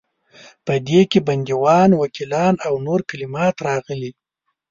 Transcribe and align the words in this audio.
په 0.65 0.73
دې 0.87 1.01
کې 1.11 1.19
بندیوان، 1.27 1.89
وکیلان 2.01 2.53
او 2.67 2.73
نور 2.85 2.99
کلمات 3.09 3.55
راغلي. 3.67 4.11